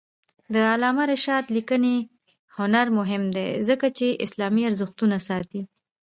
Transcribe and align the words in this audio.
د 0.53 0.55
علامه 0.71 1.03
رشاد 1.13 1.45
لیکنی 1.55 1.97
هنر 2.57 2.87
مهم 2.97 3.23
دی 3.35 3.49
ځکه 3.69 3.87
چې 3.97 4.07
اسلامي 4.25 4.63
ارزښتونه 4.69 5.17
ساتي. 5.27 5.61